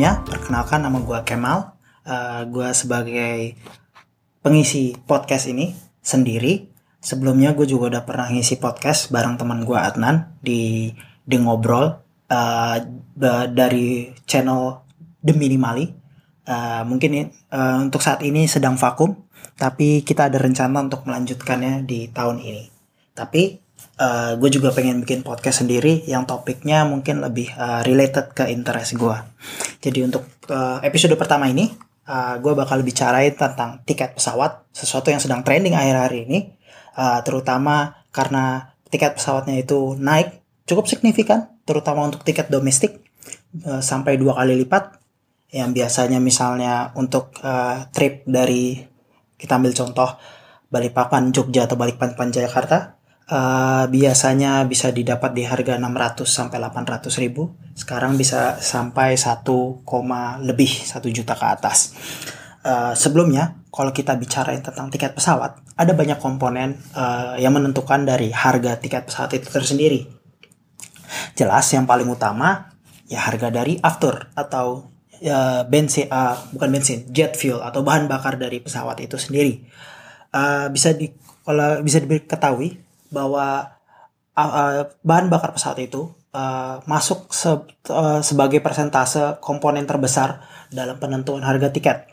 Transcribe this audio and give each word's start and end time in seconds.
sebelumnya 0.00 0.24
perkenalkan 0.24 0.80
nama 0.80 0.96
gue 0.96 1.18
Kemal. 1.28 1.76
Uh, 2.08 2.48
gue 2.48 2.72
sebagai 2.72 3.52
pengisi 4.40 4.96
podcast 4.96 5.44
ini 5.52 5.76
sendiri. 6.00 6.72
Sebelumnya 7.04 7.52
gue 7.52 7.68
juga 7.68 7.92
udah 7.92 8.08
pernah 8.08 8.32
ngisi 8.32 8.56
podcast 8.56 9.12
bareng 9.12 9.36
teman 9.36 9.60
gue 9.60 9.76
Adnan 9.76 10.40
di 10.40 10.88
The 11.28 11.36
Ngobrol 11.44 12.00
uh, 12.32 12.76
dari 13.52 14.08
channel 14.24 14.88
The 15.20 15.36
Minimali. 15.36 15.84
Uh, 16.48 16.80
mungkin 16.88 17.28
uh, 17.52 17.84
untuk 17.84 18.00
saat 18.00 18.24
ini 18.24 18.48
sedang 18.48 18.80
vakum, 18.80 19.28
tapi 19.60 20.00
kita 20.00 20.32
ada 20.32 20.40
rencana 20.40 20.80
untuk 20.80 21.04
melanjutkannya 21.04 21.84
di 21.84 22.08
tahun 22.08 22.40
ini. 22.40 22.64
Tapi 23.12 23.69
uh, 24.00 24.32
eh, 24.32 24.32
gue 24.40 24.50
juga 24.50 24.72
pengen 24.72 25.04
bikin 25.04 25.20
podcast 25.20 25.62
sendiri 25.62 26.02
yang 26.08 26.24
topiknya 26.24 26.88
mungkin 26.88 27.20
lebih 27.20 27.52
uh, 27.54 27.84
related 27.84 28.32
ke 28.32 28.48
interest 28.48 28.96
gue. 28.96 29.16
Jadi 29.84 29.98
untuk 30.00 30.24
uh, 30.48 30.80
episode 30.80 31.14
pertama 31.20 31.46
ini, 31.52 31.68
uh, 32.08 32.40
gue 32.40 32.52
bakal 32.56 32.80
bicarain 32.80 33.36
tentang 33.36 33.84
tiket 33.84 34.16
pesawat, 34.16 34.72
sesuatu 34.72 35.12
yang 35.12 35.20
sedang 35.20 35.44
trending 35.44 35.76
akhir-akhir 35.76 36.14
ini, 36.26 36.56
uh, 36.96 37.20
terutama 37.20 38.00
karena 38.10 38.72
tiket 38.88 39.20
pesawatnya 39.20 39.60
itu 39.60 39.94
naik 40.00 40.40
cukup 40.64 40.88
signifikan, 40.88 41.52
terutama 41.68 42.08
untuk 42.08 42.24
tiket 42.24 42.48
domestik 42.48 43.04
uh, 43.68 43.84
sampai 43.84 44.16
dua 44.16 44.40
kali 44.40 44.56
lipat. 44.64 44.96
Yang 45.50 45.82
biasanya 45.82 46.22
misalnya 46.22 46.94
untuk 46.94 47.34
uh, 47.42 47.90
trip 47.90 48.22
dari 48.22 48.78
kita 49.34 49.58
ambil 49.58 49.74
contoh 49.74 50.14
Balikpapan 50.70 51.34
Jogja 51.34 51.66
atau 51.66 51.74
Balikpapan 51.74 52.30
Jakarta 52.30 52.99
uh, 53.30 53.84
biasanya 53.86 54.66
bisa 54.66 54.90
didapat 54.90 55.30
di 55.32 55.46
harga 55.46 55.78
600 55.78 56.26
sampai 56.26 56.58
800 56.58 57.22
ribu. 57.22 57.54
Sekarang 57.72 58.18
bisa 58.18 58.58
sampai 58.58 59.14
1, 59.16 59.46
lebih 60.44 60.70
1 60.70 61.16
juta 61.16 61.34
ke 61.38 61.46
atas. 61.46 61.94
Uh, 62.60 62.92
sebelumnya 62.92 63.56
kalau 63.72 63.88
kita 63.88 64.12
bicara 64.20 64.52
tentang 64.60 64.92
tiket 64.92 65.16
pesawat 65.16 65.64
ada 65.80 65.96
banyak 65.96 66.20
komponen 66.20 66.76
uh, 66.92 67.40
yang 67.40 67.56
menentukan 67.56 68.04
dari 68.04 68.28
harga 68.28 68.76
tiket 68.76 69.08
pesawat 69.08 69.32
itu 69.40 69.48
tersendiri. 69.48 70.00
Jelas 71.32 71.64
yang 71.72 71.88
paling 71.88 72.04
utama 72.04 72.68
ya 73.08 73.24
harga 73.24 73.48
dari 73.48 73.80
after 73.80 74.28
atau 74.36 74.92
uh, 75.24 75.62
bensin 75.64 76.12
uh, 76.12 76.36
bukan 76.52 76.68
bensin 76.68 77.08
jet 77.08 77.32
fuel 77.32 77.64
atau 77.64 77.80
bahan 77.80 78.12
bakar 78.12 78.36
dari 78.36 78.60
pesawat 78.60 79.00
itu 79.00 79.16
sendiri. 79.16 79.64
Uh, 80.30 80.68
bisa 80.68 80.92
di 80.92 81.08
kalau 81.40 81.80
bisa 81.80 81.98
diketahui 82.04 82.89
bahwa 83.10 83.76
uh, 84.34 84.42
uh, 84.42 84.74
bahan 85.04 85.28
bakar 85.28 85.52
pesawat 85.54 85.78
itu 85.82 86.10
uh, 86.34 86.80
masuk 86.86 87.30
se 87.34 87.50
uh, 87.90 88.20
sebagai 88.22 88.62
persentase 88.62 89.38
komponen 89.42 89.84
terbesar 89.84 90.42
dalam 90.70 90.96
penentuan 90.96 91.42
harga 91.42 91.70
tiket. 91.70 92.06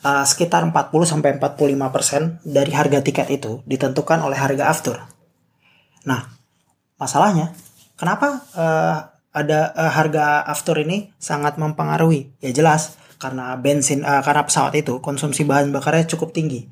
Uh, 0.00 0.24
sekitar 0.24 0.64
40 0.64 0.72
sampai 1.04 1.36
45% 1.36 2.40
dari 2.40 2.72
harga 2.72 3.04
tiket 3.04 3.28
itu 3.28 3.60
ditentukan 3.68 4.24
oleh 4.24 4.38
harga 4.40 4.72
after. 4.72 4.96
Nah, 6.08 6.24
masalahnya 6.96 7.52
kenapa 8.00 8.40
uh, 8.56 8.96
ada 9.30 9.60
uh, 9.76 9.92
harga 9.92 10.48
after 10.48 10.80
ini 10.80 11.12
sangat 11.20 11.60
mempengaruhi? 11.60 12.32
Ya 12.40 12.56
jelas 12.56 12.96
karena 13.20 13.52
bensin 13.60 14.00
uh, 14.00 14.24
karena 14.24 14.48
pesawat 14.48 14.72
itu 14.80 15.04
konsumsi 15.04 15.44
bahan 15.44 15.68
bakarnya 15.68 16.08
cukup 16.08 16.32
tinggi 16.32 16.64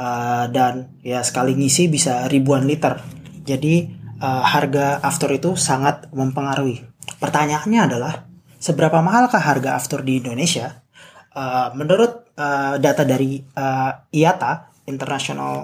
uh, 0.00 0.48
dan 0.48 0.96
ya 1.04 1.20
sekali 1.20 1.52
ngisi 1.52 1.92
bisa 1.92 2.24
ribuan 2.32 2.64
liter. 2.64 3.19
Jadi 3.44 3.88
uh, 4.20 4.44
harga 4.44 5.00
after 5.00 5.32
itu 5.32 5.56
sangat 5.56 6.08
mempengaruhi. 6.12 6.84
Pertanyaannya 7.18 7.80
adalah 7.80 8.14
seberapa 8.60 9.00
mahalkah 9.00 9.40
harga 9.40 9.76
after 9.76 10.04
di 10.04 10.20
Indonesia? 10.20 10.84
Uh, 11.30 11.70
menurut 11.78 12.26
uh, 12.34 12.74
data 12.82 13.06
dari 13.06 13.38
uh, 13.54 13.92
IATA 14.10 14.82
International 14.90 15.62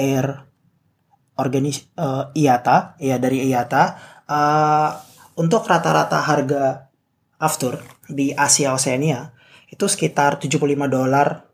Air 0.00 0.48
Organis 1.36 1.88
uh, 1.96 2.32
IATA 2.36 3.00
ya 3.00 3.16
dari 3.16 3.44
IATA 3.48 3.82
uh, 4.28 4.90
untuk 5.40 5.64
rata-rata 5.64 6.20
harga 6.20 6.88
after 7.40 7.80
di 8.08 8.32
Asia 8.36 8.76
Oceania 8.76 9.32
itu 9.72 9.88
sekitar 9.88 10.36
75 10.36 10.60
dolar 10.88 11.48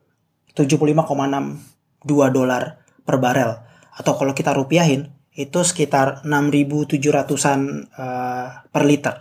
75,62 0.56 2.06
dolar 2.34 2.62
per 3.06 3.16
barel 3.22 3.65
atau 3.96 4.12
kalau 4.14 4.36
kita 4.36 4.52
rupiahin 4.52 5.08
itu 5.36 5.60
sekitar 5.60 6.24
6.700an 6.24 7.60
uh, 7.92 8.48
per 8.68 8.82
liter. 8.84 9.14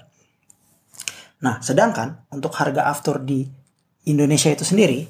Nah, 1.43 1.59
sedangkan 1.59 2.27
untuk 2.31 2.55
harga 2.55 2.87
after 2.87 3.19
di 3.19 3.43
Indonesia 4.07 4.47
itu 4.47 4.63
sendiri 4.63 5.03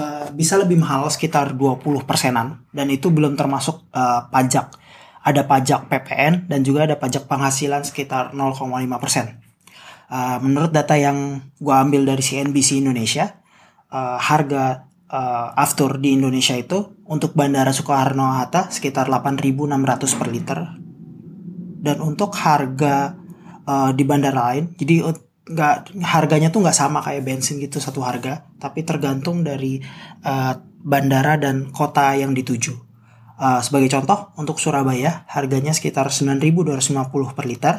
uh, 0.00 0.26
bisa 0.32 0.56
lebih 0.56 0.80
mahal 0.80 1.06
sekitar 1.12 1.52
20 1.52 2.08
persenan 2.08 2.64
dan 2.72 2.88
itu 2.88 3.12
belum 3.12 3.36
termasuk 3.36 3.84
uh, 3.92 4.28
pajak. 4.32 4.80
Ada 5.24 5.48
pajak 5.48 5.88
PPN 5.88 6.48
dan 6.52 6.60
juga 6.60 6.84
ada 6.84 6.96
pajak 7.00 7.24
penghasilan 7.24 7.84
sekitar 7.84 8.36
0,5 8.36 8.64
persen. 9.00 9.40
Uh, 10.08 10.36
menurut 10.44 10.68
data 10.68 11.00
yang 11.00 11.40
gue 11.56 11.74
ambil 11.74 12.04
dari 12.04 12.20
CNBC 12.20 12.84
Indonesia, 12.84 13.40
uh, 13.88 14.20
harga 14.20 14.84
uh, 15.10 15.48
after 15.56 16.00
di 16.00 16.16
Indonesia 16.16 16.56
itu 16.56 17.04
untuk 17.04 17.36
Bandara 17.36 17.74
Soekarno 17.74 18.38
Hatta 18.38 18.72
sekitar 18.72 19.10
8.600 19.10 20.18
per 20.20 20.28
liter. 20.30 20.58
Dan 21.84 22.00
untuk 22.00 22.32
harga 22.40 23.12
uh, 23.68 23.90
di 23.92 24.04
bandara 24.08 24.52
lain 24.52 24.72
jadi 24.72 25.04
nggak 25.44 26.00
harganya 26.00 26.48
tuh 26.48 26.64
nggak 26.64 26.72
sama 26.72 27.04
kayak 27.04 27.28
bensin 27.28 27.60
gitu 27.60 27.76
satu 27.76 28.00
harga 28.00 28.48
tapi 28.56 28.80
tergantung 28.88 29.44
dari 29.44 29.84
uh, 30.24 30.56
bandara 30.84 31.40
dan 31.40 31.72
kota 31.72 32.16
yang 32.16 32.36
dituju. 32.36 32.72
Uh, 33.34 33.58
sebagai 33.64 33.90
contoh 33.90 34.30
untuk 34.38 34.62
Surabaya 34.62 35.26
harganya 35.26 35.74
sekitar 35.74 36.12
9.250 36.12 37.36
per 37.36 37.44
liter. 37.48 37.74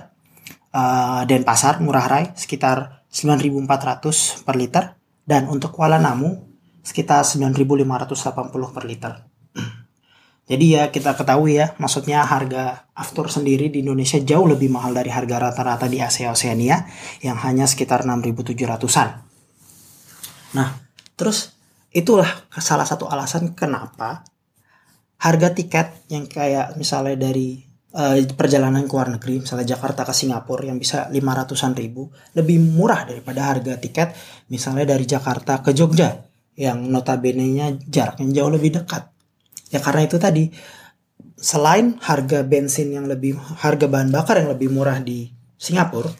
Uh, 0.75 1.23
Denpasar 1.23 1.79
Murah 1.79 2.11
Rai 2.11 2.25
sekitar 2.35 3.07
9.400 3.07 4.43
per 4.43 4.55
liter. 4.59 4.83
Dan 5.25 5.49
untuk 5.49 5.73
Kuala 5.73 5.97
Namu 5.97 6.54
sekitar 6.85 7.25
9.580 7.25 8.69
per 8.69 8.83
liter. 8.85 9.13
Jadi 10.49 10.77
ya 10.77 10.93
kita 10.93 11.17
ketahui 11.17 11.57
ya, 11.57 11.73
maksudnya 11.81 12.21
harga 12.21 12.85
aftur 12.93 13.33
sendiri 13.33 13.73
di 13.73 13.81
Indonesia 13.81 14.21
jauh 14.21 14.45
lebih 14.45 14.69
mahal 14.69 14.93
dari 14.93 15.09
harga 15.09 15.49
rata-rata 15.49 15.89
di 15.89 15.97
Asia 15.97 16.29
Oceania 16.29 16.85
yang 17.25 17.41
hanya 17.41 17.65
sekitar 17.65 18.05
6.700-an. 18.05 19.09
Nah, 20.53 20.69
terus 21.17 21.57
itulah 21.89 22.29
salah 22.61 22.85
satu 22.85 23.09
alasan 23.09 23.57
kenapa 23.57 24.21
harga 25.17 25.49
tiket 25.57 26.05
yang 26.13 26.29
kayak 26.29 26.77
misalnya 26.77 27.17
dari 27.17 27.65
uh, 27.97 28.21
perjalanan 28.37 28.85
ke 28.85 28.93
luar 28.93 29.09
negeri, 29.17 29.41
misalnya 29.41 29.73
Jakarta 29.73 30.05
ke 30.05 30.13
Singapura 30.13 30.69
yang 30.69 30.77
bisa 30.77 31.09
500-an 31.09 31.73
ribu, 31.73 32.13
lebih 32.37 32.61
murah 32.61 33.07
daripada 33.09 33.49
harga 33.49 33.81
tiket 33.81 34.13
misalnya 34.53 34.93
dari 34.93 35.09
Jakarta 35.09 35.65
ke 35.65 35.73
Jogja 35.73 36.24
yang 36.55 36.87
notabene-nya 36.87 37.83
jaraknya 37.87 38.31
jauh 38.41 38.51
lebih 38.51 38.79
dekat. 38.79 39.11
Ya 39.69 39.83
karena 39.83 40.07
itu 40.07 40.15
tadi 40.15 40.49
selain 41.35 41.99
harga 41.99 42.47
bensin 42.47 42.95
yang 42.95 43.05
lebih 43.11 43.35
harga 43.59 43.85
bahan 43.91 44.09
bakar 44.09 44.39
yang 44.39 44.49
lebih 44.55 44.71
murah 44.71 45.03
di 45.03 45.29
Singapura, 45.59 46.11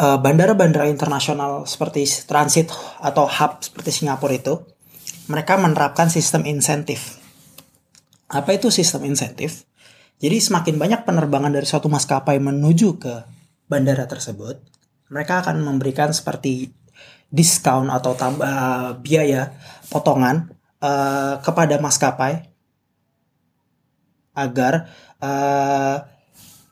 eh, 0.00 0.18
bandara-bandara 0.20 0.88
internasional 0.88 1.64
seperti 1.64 2.04
transit 2.28 2.68
atau 3.00 3.24
hub 3.24 3.60
seperti 3.64 3.90
Singapura 4.04 4.36
itu 4.36 4.60
mereka 5.32 5.56
menerapkan 5.56 6.12
sistem 6.12 6.44
insentif. 6.44 7.20
Apa 8.30 8.54
itu 8.54 8.70
sistem 8.70 9.10
insentif? 9.10 9.66
Jadi 10.20 10.36
semakin 10.36 10.76
banyak 10.76 11.00
penerbangan 11.08 11.50
dari 11.50 11.64
suatu 11.64 11.88
maskapai 11.88 12.36
menuju 12.38 13.00
ke 13.00 13.14
bandara 13.70 14.04
tersebut, 14.04 14.60
mereka 15.08 15.40
akan 15.40 15.64
memberikan 15.64 16.12
seperti 16.12 16.70
diskon 17.30 17.88
atau 17.88 18.18
tambah 18.18 18.42
uh, 18.42 18.90
biaya 18.98 19.54
potongan 19.86 20.50
uh, 20.82 21.38
kepada 21.38 21.78
maskapai 21.78 22.50
agar 24.34 24.90
uh, 25.22 25.96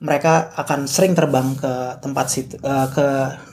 mereka 0.02 0.54
akan 0.54 0.86
sering 0.86 1.14
terbang 1.14 1.54
ke 1.58 2.02
tempat 2.02 2.26
situ 2.30 2.54
uh, 2.62 2.90
ke 2.90 3.06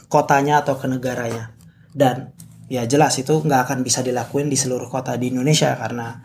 kotanya 0.10 0.62
atau 0.66 0.78
ke 0.78 0.86
negaranya. 0.90 1.54
Dan 1.94 2.34
ya 2.70 2.86
jelas 2.90 3.18
itu 3.22 3.34
nggak 3.42 3.70
akan 3.70 3.80
bisa 3.86 4.02
dilakuin 4.02 4.50
di 4.50 4.58
seluruh 4.58 4.90
kota 4.90 5.18
di 5.18 5.30
Indonesia 5.30 5.78
karena 5.78 6.22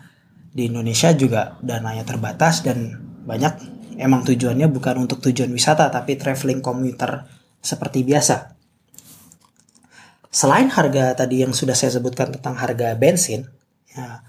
di 0.51 0.67
Indonesia 0.67 1.13
juga 1.13 1.57
dananya 1.61 2.05
terbatas 2.05 2.65
dan 2.65 2.97
banyak. 3.25 3.81
Emang 4.01 4.25
tujuannya 4.25 4.65
bukan 4.69 5.05
untuk 5.05 5.21
tujuan 5.29 5.53
wisata 5.53 5.93
tapi 5.93 6.17
traveling 6.17 6.61
komuter 6.61 7.21
seperti 7.61 8.01
biasa 8.01 8.60
selain 10.31 10.71
harga 10.71 11.13
tadi 11.13 11.43
yang 11.43 11.51
sudah 11.51 11.75
saya 11.75 11.91
sebutkan 11.99 12.31
tentang 12.31 12.55
harga 12.55 12.95
bensin, 12.95 13.45
ya, 13.91 14.23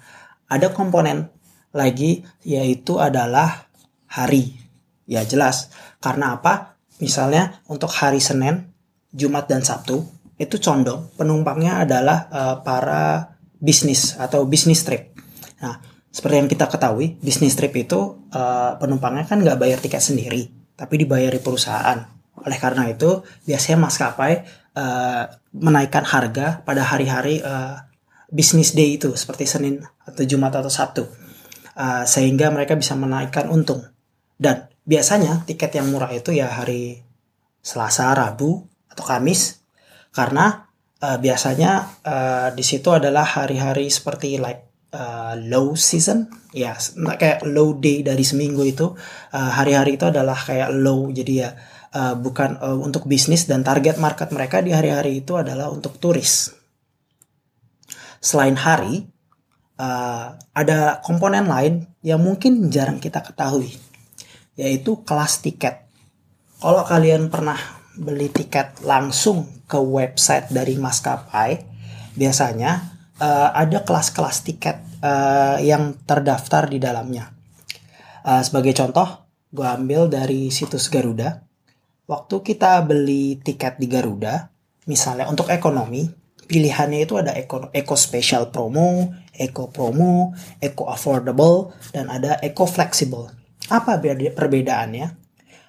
ada 0.50 0.74
komponen 0.74 1.30
lagi 1.72 2.26
yaitu 2.44 3.00
adalah 3.00 3.70
hari. 4.10 4.60
Ya 5.08 5.24
jelas. 5.24 5.72
Karena 6.02 6.36
apa? 6.36 6.76
Misalnya 7.00 7.62
untuk 7.70 7.90
hari 7.90 8.20
Senin, 8.20 8.74
Jumat 9.14 9.48
dan 9.48 9.64
Sabtu 9.64 10.04
itu 10.36 10.56
condong 10.58 11.08
penumpangnya 11.14 11.86
adalah 11.86 12.26
uh, 12.28 12.56
para 12.66 13.34
bisnis 13.62 14.18
atau 14.18 14.42
bisnis 14.42 14.82
trip. 14.82 15.14
Nah, 15.62 15.78
seperti 16.10 16.36
yang 16.42 16.50
kita 16.50 16.66
ketahui, 16.66 17.16
bisnis 17.22 17.54
trip 17.54 17.72
itu 17.78 18.26
uh, 18.34 18.74
penumpangnya 18.76 19.24
kan 19.24 19.38
nggak 19.38 19.58
bayar 19.58 19.78
tiket 19.78 20.02
sendiri, 20.02 20.50
tapi 20.74 20.98
dibayar 20.98 21.30
di 21.30 21.38
perusahaan. 21.38 21.98
Oleh 22.42 22.58
karena 22.58 22.90
itu, 22.90 23.22
biasanya 23.46 23.86
maskapai 23.86 24.42
uh, 24.76 25.24
menaikkan 25.52 26.04
harga 26.04 26.60
pada 26.64 26.82
hari-hari 26.84 27.40
uh, 27.44 27.80
bisnis 28.32 28.72
day 28.72 28.96
itu, 28.96 29.12
seperti 29.12 29.44
Senin 29.44 29.84
atau 30.04 30.24
Jumat 30.24 30.56
atau 30.56 30.72
Sabtu, 30.72 31.04
uh, 31.76 32.04
sehingga 32.08 32.48
mereka 32.48 32.76
bisa 32.76 32.96
menaikkan 32.96 33.52
untung. 33.52 33.84
Dan 34.36 34.66
biasanya 34.82 35.46
tiket 35.46 35.78
yang 35.78 35.92
murah 35.92 36.10
itu 36.10 36.34
ya 36.34 36.50
hari 36.50 37.04
Selasa, 37.62 38.10
Rabu, 38.10 38.66
atau 38.90 39.04
Kamis. 39.06 39.62
Karena 40.10 40.66
uh, 41.00 41.18
biasanya 41.22 42.02
uh, 42.02 42.48
di 42.52 42.64
situ 42.66 42.90
adalah 42.90 43.24
hari-hari 43.24 43.88
seperti 43.88 44.36
like 44.42 44.90
uh, 44.92 45.38
low 45.38 45.78
season. 45.78 46.28
Ya 46.52 46.76
kayak 47.16 47.48
low 47.48 47.80
day 47.80 48.04
dari 48.04 48.20
seminggu 48.20 48.60
itu 48.68 48.92
hari-hari 49.32 49.94
uh, 49.94 49.96
itu 49.96 50.04
adalah 50.12 50.36
kayak 50.36 50.68
low. 50.68 51.08
Jadi 51.08 51.32
ya 51.40 51.56
uh, 51.94 52.14
bukan 52.18 52.58
uh, 52.58 52.78
untuk 52.80 53.06
bisnis 53.06 53.46
dan 53.46 53.62
target 53.62 53.96
market 54.00 54.32
mereka 54.32 54.60
di 54.60 54.74
hari-hari 54.74 55.22
itu 55.24 55.36
adalah 55.38 55.70
untuk 55.70 55.96
turis 55.96 56.52
selain 58.22 58.54
hari 58.58 59.06
uh, 59.78 60.34
ada 60.52 61.00
komponen 61.04 61.46
lain 61.46 61.86
yang 62.04 62.20
mungkin 62.20 62.68
jarang 62.68 62.98
kita 62.98 63.22
ketahui 63.22 63.76
yaitu 64.56 65.00
kelas 65.06 65.40
tiket 65.40 65.82
kalau 66.62 66.86
kalian 66.86 67.26
pernah 67.26 67.58
beli 67.98 68.30
tiket 68.32 68.80
langsung 68.86 69.66
ke 69.66 69.76
website 69.76 70.48
dari 70.54 70.78
maskapai, 70.78 71.58
biasanya 72.16 72.94
uh, 73.20 73.50
ada 73.52 73.84
kelas-kelas 73.84 74.46
tiket 74.46 74.76
uh, 75.02 75.58
yang 75.60 75.98
terdaftar 76.06 76.70
di 76.70 76.78
dalamnya. 76.80 77.34
Uh, 78.22 78.40
sebagai 78.40 78.72
contoh, 78.78 79.26
gue 79.50 79.66
ambil 79.66 80.06
dari 80.06 80.48
situs 80.54 80.86
Garuda. 80.86 81.42
Waktu 82.10 82.36
kita 82.42 82.82
beli 82.82 83.38
tiket 83.38 83.78
di 83.78 83.86
Garuda, 83.86 84.50
misalnya 84.90 85.30
untuk 85.30 85.48
ekonomi, 85.48 86.10
pilihannya 86.50 87.06
itu 87.06 87.14
ada 87.16 87.32
eco, 87.38 87.70
eco 87.70 87.94
special 87.94 88.50
promo, 88.50 89.14
eco 89.32 89.70
promo, 89.70 90.34
eco 90.58 90.90
affordable, 90.90 91.72
dan 91.94 92.10
ada 92.10 92.42
eco 92.42 92.66
flexible. 92.66 93.30
Apa 93.70 94.02
perbedaannya? 94.36 95.06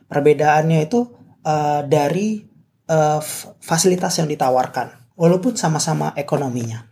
Perbedaannya 0.10 0.80
itu 0.84 1.06
uh, 1.46 1.86
dari 1.86 2.42
uh, 2.90 3.22
fasilitas 3.62 4.18
yang 4.20 4.28
ditawarkan, 4.28 5.14
walaupun 5.14 5.54
sama-sama 5.54 6.12
ekonominya. 6.18 6.90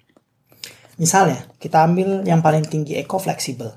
Misalnya, 1.01 1.49
kita 1.57 1.81
ambil 1.81 2.21
yang 2.29 2.45
paling 2.45 2.61
tinggi 2.61 2.93
eco 2.93 3.17
flexible. 3.17 3.73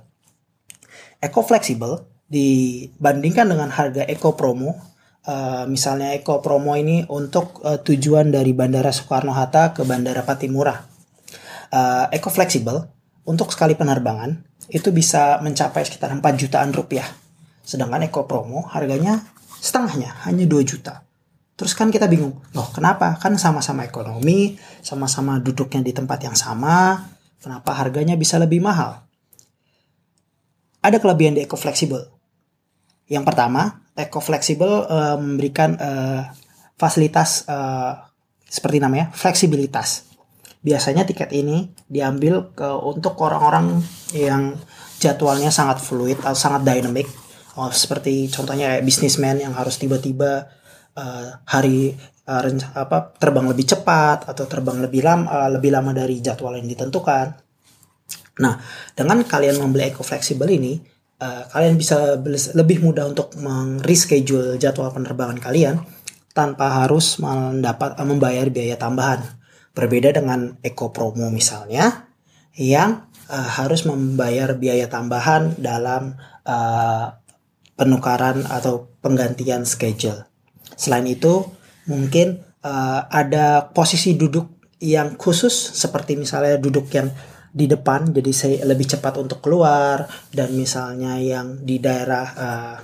Eco 1.24 1.40
flexible 1.40 2.04
dibandingkan 2.28 3.48
dengan 3.48 3.72
harga 3.72 4.04
eco 4.04 4.36
promo, 4.36 4.93
uh, 5.28 5.64
misalnya 5.68 6.12
eco 6.12 6.40
promo 6.40 6.76
ini 6.76 7.04
untuk 7.08 7.64
uh, 7.64 7.80
tujuan 7.80 8.32
dari 8.32 8.52
Bandara 8.52 8.92
Soekarno 8.92 9.32
Hatta 9.32 9.72
ke 9.72 9.82
Bandara 9.84 10.24
Patimura. 10.24 10.76
Uh, 11.74 12.06
eco 12.14 12.30
flexible 12.30 12.86
untuk 13.26 13.50
sekali 13.50 13.74
penerbangan 13.74 14.36
itu 14.70 14.94
bisa 14.94 15.42
mencapai 15.42 15.84
sekitar 15.84 16.12
4 16.12 16.22
jutaan 16.40 16.70
rupiah. 16.72 17.08
Sedangkan 17.64 18.04
eco 18.04 18.28
promo 18.28 18.68
harganya 18.70 19.24
setengahnya 19.60 20.12
hanya 20.28 20.44
2 20.44 20.60
juta. 20.64 21.04
Terus 21.54 21.70
kan 21.78 21.86
kita 21.94 22.10
bingung, 22.10 22.42
loh 22.50 22.68
kenapa? 22.74 23.14
Kan 23.22 23.38
sama-sama 23.38 23.86
ekonomi, 23.86 24.58
sama-sama 24.82 25.38
duduknya 25.38 25.86
di 25.86 25.94
tempat 25.94 26.18
yang 26.26 26.34
sama, 26.34 27.06
kenapa 27.38 27.78
harganya 27.78 28.18
bisa 28.18 28.42
lebih 28.42 28.58
mahal? 28.58 29.06
Ada 30.82 30.98
kelebihan 30.98 31.38
di 31.38 31.46
Eco 31.46 31.54
Flexible. 31.54 32.10
Yang 33.06 33.24
pertama, 33.30 33.83
Eco 33.94 34.18
Flexible 34.18 34.86
uh, 34.90 35.16
memberikan 35.16 35.78
uh, 35.78 36.22
fasilitas 36.74 37.46
uh, 37.46 38.02
seperti 38.44 38.82
namanya 38.82 39.14
fleksibilitas. 39.14 40.10
Biasanya 40.64 41.06
tiket 41.06 41.30
ini 41.30 41.70
diambil 41.86 42.54
ke 42.56 42.66
untuk 42.66 43.14
orang-orang 43.22 43.82
yang 44.16 44.58
jadwalnya 44.98 45.52
sangat 45.54 45.78
fluid 45.78 46.18
atau 46.24 46.34
sangat 46.34 46.64
dynamic 46.64 47.06
oh, 47.58 47.70
seperti 47.70 48.30
contohnya 48.30 48.74
kayak 48.74 48.84
bisnismen 48.86 49.42
yang 49.42 49.54
harus 49.54 49.78
tiba-tiba 49.78 50.48
uh, 50.98 51.26
hari 51.46 51.94
uh, 52.26 52.42
apa 52.74 53.14
terbang 53.18 53.46
lebih 53.50 53.66
cepat 53.66 54.26
atau 54.30 54.44
terbang 54.46 54.82
lebih 54.82 55.02
lama 55.04 55.26
uh, 55.28 55.50
lebih 55.50 55.70
lama 55.74 55.90
dari 55.94 56.18
jadwal 56.18 56.58
yang 56.58 56.66
ditentukan. 56.66 57.26
Nah, 58.34 58.58
dengan 58.98 59.22
kalian 59.22 59.62
membeli 59.62 59.94
eco 59.94 60.02
flexible 60.02 60.50
ini, 60.50 60.82
uh, 61.20 61.42
kalian 61.50 61.76
bisa 61.78 62.18
lebih 62.54 62.82
mudah 62.82 63.10
untuk 63.10 63.34
mereschedule 63.38 64.56
jadwal 64.58 64.90
penerbangan 64.90 65.38
kalian 65.38 65.84
tanpa 66.34 66.84
harus 66.84 67.22
mendapat 67.22 67.94
uh, 67.94 68.06
membayar 68.06 68.46
biaya 68.50 68.74
tambahan. 68.74 69.22
Berbeda 69.74 70.14
dengan 70.14 70.54
eco 70.62 70.94
promo 70.94 71.34
misalnya 71.34 72.06
yang 72.54 73.10
uh, 73.26 73.48
harus 73.58 73.82
membayar 73.86 74.54
biaya 74.54 74.86
tambahan 74.86 75.58
dalam 75.58 76.14
uh, 76.46 77.18
penukaran 77.74 78.46
atau 78.46 78.86
penggantian 79.02 79.66
schedule. 79.66 80.30
Selain 80.78 81.06
itu, 81.10 81.42
mungkin 81.90 82.42
uh, 82.62 83.06
ada 83.10 83.70
posisi 83.74 84.14
duduk 84.14 84.54
yang 84.78 85.18
khusus 85.18 85.54
seperti 85.74 86.14
misalnya 86.14 86.60
duduk 86.60 86.86
yang 86.94 87.10
di 87.54 87.70
depan 87.70 88.10
jadi 88.10 88.30
saya 88.34 88.66
lebih 88.66 88.90
cepat 88.90 89.14
untuk 89.22 89.38
keluar 89.38 90.10
dan 90.34 90.50
misalnya 90.58 91.14
yang 91.22 91.62
di 91.62 91.78
daerah 91.78 92.26
uh, 92.34 92.76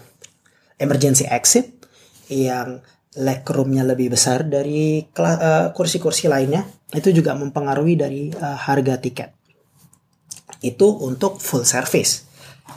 emergency 0.79 1.27
exit 1.27 1.75
yang 2.31 2.79
leg 3.19 3.43
roomnya 3.43 3.83
lebih 3.83 4.15
besar 4.15 4.47
dari 4.47 5.03
eh, 5.03 5.67
kursi-kursi 5.75 6.31
uh, 6.31 6.39
lainnya 6.39 6.63
itu 6.95 7.11
juga 7.11 7.35
mempengaruhi 7.35 7.99
dari 7.99 8.31
uh, 8.31 8.55
harga 8.55 9.03
tiket 9.03 9.35
itu 10.63 10.87
untuk 11.03 11.43
full 11.43 11.67
service 11.67 12.23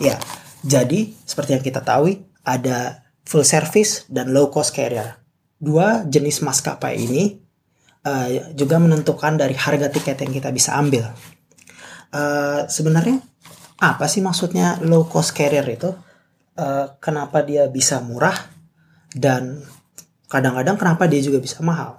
ya 0.01 0.17
jadi, 0.63 1.11
seperti 1.27 1.59
yang 1.59 1.63
kita 1.63 1.83
tahu, 1.83 2.07
ada 2.47 3.03
full 3.27 3.43
service 3.43 4.07
dan 4.07 4.31
low 4.31 4.47
cost 4.47 4.71
carrier. 4.71 5.19
Dua 5.59 6.07
jenis 6.07 6.39
maskapai 6.39 7.03
ini 7.03 7.35
uh, 8.07 8.55
juga 8.55 8.79
menentukan 8.79 9.35
dari 9.35 9.59
harga 9.59 9.91
tiket 9.91 10.23
yang 10.23 10.31
kita 10.31 10.49
bisa 10.55 10.79
ambil. 10.79 11.11
Uh, 12.13 12.69
sebenarnya 12.69 13.25
apa 13.81 14.05
sih 14.05 14.21
maksudnya 14.21 14.77
low 14.85 15.09
cost 15.09 15.33
carrier 15.33 15.65
itu? 15.65 15.89
Uh, 16.53 16.93
kenapa 17.01 17.41
dia 17.41 17.65
bisa 17.65 17.97
murah 18.05 18.37
dan 19.17 19.65
kadang-kadang 20.29 20.77
kenapa 20.77 21.09
dia 21.09 21.25
juga 21.25 21.41
bisa 21.41 21.65
mahal? 21.65 21.97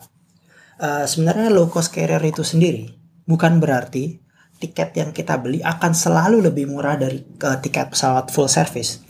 Uh, 0.78 1.02
sebenarnya 1.10 1.50
low 1.50 1.66
cost 1.66 1.90
carrier 1.90 2.22
itu 2.22 2.46
sendiri 2.46 2.94
bukan 3.26 3.58
berarti 3.58 4.22
tiket 4.62 4.94
yang 4.96 5.10
kita 5.10 5.36
beli 5.42 5.60
akan 5.60 5.92
selalu 5.92 6.40
lebih 6.40 6.70
murah 6.70 6.94
dari 6.94 7.20
uh, 7.42 7.58
tiket 7.58 7.92
pesawat 7.92 8.30
full 8.30 8.48
service. 8.48 9.02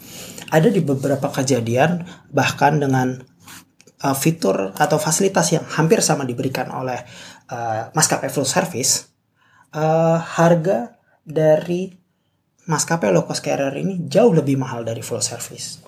Ada 0.49 0.73
di 0.73 0.80
beberapa 0.80 1.28
kejadian 1.28 2.08
bahkan 2.32 2.80
dengan 2.80 3.20
uh, 4.02 4.16
fitur 4.16 4.73
atau 4.75 4.96
fasilitas 4.96 5.52
yang 5.52 5.66
hampir 5.68 6.00
sama 6.00 6.25
diberikan 6.25 6.73
oleh 6.73 7.04
uh, 7.52 7.90
maskapai 7.92 8.32
full 8.32 8.49
service, 8.49 9.12
uh, 9.76 10.18
harga 10.18 10.93
dari 11.25 11.88
maskapai 12.69 13.12
low 13.12 13.25
cost 13.25 13.45
carrier 13.45 13.73
ini 13.81 14.04
jauh 14.09 14.33
lebih 14.33 14.61
mahal 14.61 14.85
dari 14.85 15.00
full 15.00 15.25
service. 15.25 15.81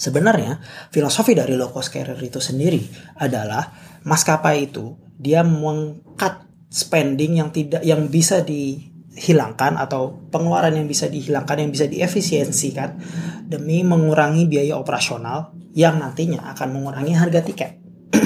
Sebenarnya 0.00 0.56
filosofi 0.88 1.36
dari 1.36 1.56
low 1.56 1.68
cost 1.68 1.92
carrier 1.92 2.16
itu 2.20 2.40
sendiri 2.40 2.80
adalah 3.20 3.68
maskapai 4.04 4.72
itu 4.72 4.96
dia 5.20 5.44
mengkat 5.44 6.48
spending 6.72 7.40
yang 7.44 7.52
tidak 7.52 7.84
yang 7.84 8.08
bisa 8.08 8.40
dihilangkan 8.40 9.76
atau 9.76 10.16
pengeluaran 10.32 10.72
yang 10.72 10.88
bisa 10.88 11.12
dihilangkan 11.12 11.68
yang 11.68 11.70
bisa 11.72 11.84
diefisiensikan 11.84 12.96
demi 13.44 13.84
mengurangi 13.84 14.48
biaya 14.48 14.80
operasional 14.80 15.52
yang 15.76 16.00
nantinya 16.00 16.48
akan 16.56 16.68
mengurangi 16.72 17.12
harga 17.12 17.44
tiket 17.44 17.76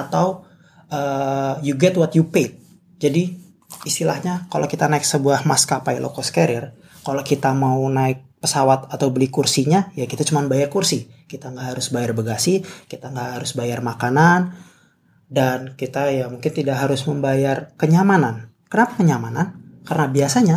atau 0.00 0.42
uh, 0.90 1.62
you 1.62 1.78
get 1.78 1.94
what 1.94 2.10
you 2.18 2.26
paid. 2.26 2.58
Jadi 2.98 3.43
istilahnya 3.84 4.48
kalau 4.48 4.66
kita 4.66 4.88
naik 4.88 5.04
sebuah 5.04 5.44
maskapai 5.44 6.00
low 6.00 6.10
cost 6.10 6.32
carrier, 6.32 6.72
kalau 7.04 7.20
kita 7.20 7.52
mau 7.52 7.78
naik 7.92 8.24
pesawat 8.40 8.92
atau 8.92 9.08
beli 9.08 9.32
kursinya, 9.32 9.92
ya 9.96 10.04
kita 10.04 10.24
cuma 10.24 10.44
bayar 10.44 10.68
kursi. 10.68 11.08
Kita 11.24 11.48
nggak 11.48 11.76
harus 11.76 11.88
bayar 11.88 12.12
bagasi, 12.12 12.60
kita 12.88 13.08
nggak 13.08 13.40
harus 13.40 13.56
bayar 13.56 13.80
makanan, 13.80 14.52
dan 15.28 15.72
kita 15.76 16.12
ya 16.12 16.28
mungkin 16.28 16.52
tidak 16.52 16.80
harus 16.80 17.04
membayar 17.08 17.72
kenyamanan. 17.80 18.52
Kenapa 18.68 19.00
kenyamanan? 19.00 19.46
Karena 19.84 20.06
biasanya 20.08 20.56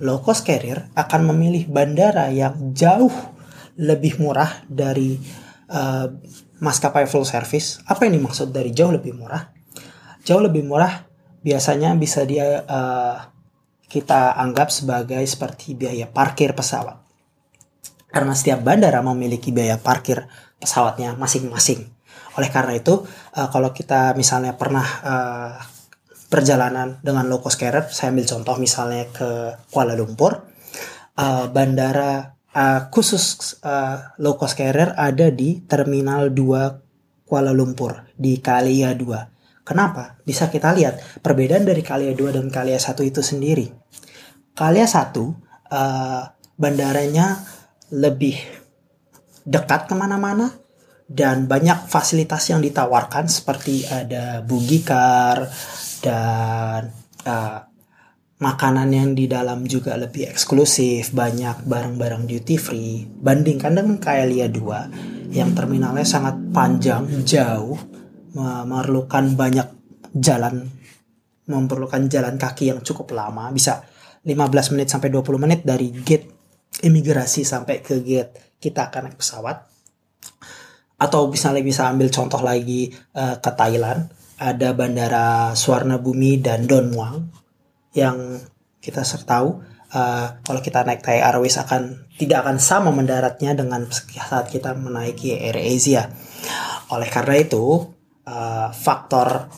low 0.00 0.20
cost 0.20 0.44
carrier 0.44 0.88
akan 0.96 1.32
memilih 1.32 1.68
bandara 1.68 2.28
yang 2.32 2.74
jauh 2.76 3.12
lebih 3.80 4.20
murah 4.20 4.64
dari 4.68 5.16
uh, 5.72 6.08
maskapai 6.60 7.08
full 7.08 7.24
service. 7.24 7.80
Apa 7.88 8.04
yang 8.08 8.20
dimaksud 8.20 8.52
dari 8.52 8.70
jauh 8.70 8.92
lebih 8.92 9.16
murah? 9.16 9.48
Jauh 10.22 10.42
lebih 10.44 10.62
murah 10.62 11.11
biasanya 11.42 11.94
bisa 11.98 12.22
dia 12.24 12.62
uh, 12.64 13.18
kita 13.90 14.32
anggap 14.40 14.72
sebagai 14.72 15.20
seperti 15.28 15.76
biaya 15.76 16.08
parkir 16.08 16.56
pesawat. 16.56 16.96
Karena 18.08 18.32
setiap 18.32 18.64
bandara 18.64 19.04
memiliki 19.04 19.52
biaya 19.52 19.76
parkir 19.76 20.24
pesawatnya 20.56 21.18
masing-masing. 21.18 21.90
Oleh 22.40 22.48
karena 22.48 22.78
itu, 22.78 23.04
uh, 23.36 23.48
kalau 23.52 23.76
kita 23.76 24.16
misalnya 24.16 24.56
pernah 24.56 24.86
uh, 25.04 25.52
perjalanan 26.32 26.96
dengan 27.04 27.28
low 27.28 27.44
cost 27.44 27.60
carrier, 27.60 27.84
saya 27.92 28.08
ambil 28.08 28.24
contoh 28.24 28.56
misalnya 28.56 29.04
ke 29.12 29.60
Kuala 29.68 29.92
Lumpur, 29.92 30.48
uh, 31.20 31.44
bandara 31.52 32.32
uh, 32.56 32.88
khusus 32.88 33.56
uh, 33.60 34.16
low 34.16 34.40
cost 34.40 34.56
carrier 34.56 34.96
ada 34.96 35.28
di 35.28 35.60
Terminal 35.68 36.32
2 36.32 37.28
Kuala 37.28 37.52
Lumpur 37.52 38.08
di 38.16 38.40
Kalia 38.40 38.96
2. 38.96 39.31
Kenapa? 39.62 40.18
Bisa 40.26 40.50
kita 40.50 40.74
lihat 40.74 40.98
perbedaan 41.22 41.62
dari 41.62 41.86
Kalia 41.86 42.12
2 42.14 42.34
dan 42.34 42.46
Kalia 42.50 42.78
1 42.78 42.98
itu 43.06 43.22
sendiri. 43.22 43.70
Kalia 44.58 44.86
1 44.90 45.14
uh, 45.14 46.22
bandaranya 46.58 47.40
lebih 47.94 48.36
dekat 49.46 49.86
ke 49.86 49.94
mana-mana 49.94 50.50
dan 51.06 51.44
banyak 51.46 51.86
fasilitas 51.86 52.48
yang 52.50 52.64
ditawarkan 52.64 53.28
seperti 53.28 53.84
ada 53.86 54.40
buggy 54.40 54.80
car 54.82 55.46
dan 56.00 56.88
uh, 57.26 57.58
makanan 58.42 58.90
yang 58.90 59.10
di 59.14 59.30
dalam 59.30 59.62
juga 59.68 59.94
lebih 59.94 60.26
eksklusif 60.26 61.14
banyak 61.14 61.62
barang-barang 61.62 62.26
duty 62.26 62.56
free 62.58 63.06
bandingkan 63.06 63.78
dengan 63.78 63.96
Kaelia 64.02 64.50
2 64.50 65.30
yang 65.36 65.54
terminalnya 65.54 66.02
sangat 66.02 66.38
panjang 66.50 67.06
jauh 67.22 68.01
memerlukan 68.32 69.36
banyak 69.36 69.68
jalan 70.16 70.68
memerlukan 71.46 72.06
jalan 72.06 72.38
kaki 72.38 72.70
yang 72.70 72.80
cukup 72.80 73.12
lama. 73.12 73.50
Bisa 73.50 73.82
15 74.22 74.72
menit 74.78 74.88
sampai 74.88 75.10
20 75.10 75.42
menit 75.42 75.60
dari 75.66 75.90
gate 75.90 76.30
imigrasi 76.86 77.42
sampai 77.42 77.82
ke 77.82 78.00
gate 78.00 78.56
kita 78.62 78.88
akan 78.88 79.10
naik 79.10 79.18
pesawat. 79.18 79.56
Atau 81.02 81.26
misalnya 81.26 81.66
bisa 81.66 81.90
ambil 81.90 82.08
contoh 82.14 82.38
lagi 82.38 82.94
uh, 83.18 83.36
ke 83.42 83.50
Thailand. 83.52 84.06
Ada 84.42 84.74
bandara 84.74 85.54
Suwarna 85.54 85.98
Bumi 86.02 86.38
dan 86.38 86.66
Don 86.66 86.90
Muang 86.90 87.30
yang 87.94 88.38
kita 88.82 89.06
tahu 89.06 89.62
uh, 89.94 90.26
kalau 90.42 90.60
kita 90.64 90.82
naik 90.82 91.04
Thai 91.04 91.22
Airways 91.22 91.60
akan 91.62 92.10
tidak 92.18 92.42
akan 92.42 92.58
sama 92.58 92.90
mendaratnya 92.90 93.54
dengan 93.54 93.86
saat 93.90 94.50
kita 94.50 94.74
menaiki 94.74 95.36
Air 95.36 95.58
Asia. 95.62 96.10
Oleh 96.90 97.06
karena 97.06 97.38
itu 97.38 97.91
uh, 98.26 98.70
faktor 98.70 99.50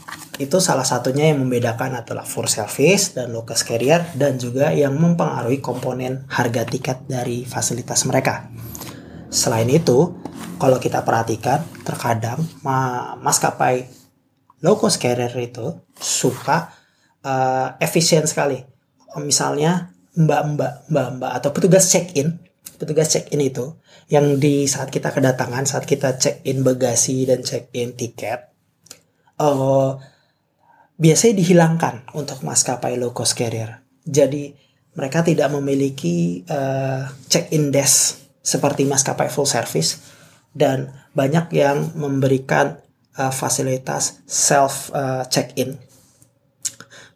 itu 0.42 0.58
salah 0.58 0.82
satunya 0.82 1.30
yang 1.30 1.46
membedakan 1.46 2.02
adalah 2.02 2.26
full 2.26 2.50
service 2.50 3.14
dan 3.14 3.30
low 3.30 3.46
cost 3.46 3.68
carrier 3.68 4.02
dan 4.18 4.34
juga 4.34 4.74
yang 4.74 4.98
mempengaruhi 4.98 5.62
komponen 5.62 6.26
harga 6.26 6.66
tiket 6.66 7.06
dari 7.06 7.46
fasilitas 7.46 8.02
mereka. 8.08 8.50
Selain 9.30 9.66
itu, 9.70 10.14
kalau 10.58 10.78
kita 10.78 11.02
perhatikan 11.02 11.62
terkadang 11.82 12.42
ma 12.66 13.14
maskapai 13.18 13.86
low 14.62 14.78
cost 14.78 14.98
carrier 14.98 15.30
itu 15.38 15.74
suka 15.98 16.70
uh, 17.22 17.74
efisien 17.78 18.26
sekali. 18.26 18.62
Misalnya 19.18 19.94
mbak-mbak 20.18 20.90
mbak-mbak 20.90 21.32
atau 21.38 21.50
petugas 21.54 21.90
check-in, 21.90 22.38
petugas 22.78 23.10
check-in 23.10 23.38
itu 23.38 23.78
yang 24.10 24.38
di 24.42 24.66
saat 24.66 24.90
kita 24.90 25.14
kedatangan, 25.14 25.66
saat 25.66 25.86
kita 25.86 26.18
check-in 26.18 26.66
bagasi 26.66 27.26
dan 27.26 27.46
check-in 27.46 27.94
tiket, 27.94 28.53
uh, 29.44 30.00
biasanya 30.96 31.34
dihilangkan 31.44 32.16
untuk 32.16 32.40
maskapai 32.40 32.96
low 32.96 33.12
cost 33.12 33.36
carrier. 33.36 33.84
Jadi 34.04 34.56
mereka 34.94 35.20
tidak 35.26 35.50
memiliki 35.52 36.46
uh, 36.48 37.04
check-in 37.28 37.74
desk 37.74 38.24
seperti 38.40 38.88
maskapai 38.88 39.28
full 39.28 39.48
service 39.48 40.00
dan 40.54 40.92
banyak 41.12 41.50
yang 41.50 41.92
memberikan 41.98 42.78
uh, 43.18 43.32
fasilitas 43.34 44.22
self 44.24 44.94
uh, 44.94 45.26
check-in. 45.26 45.76